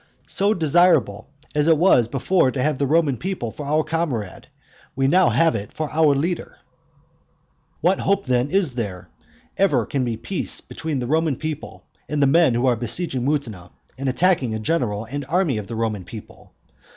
[0.25, 4.47] So, desirable as it was before to have the Roman people for our comrade,
[4.95, 6.57] we now have it for our leader.
[7.81, 9.21] What hope then is there that
[9.59, 13.23] there ever can be peace between the Roman people and the men who are besieging
[13.25, 16.51] Mutina and attacking a general and army of the Roman people?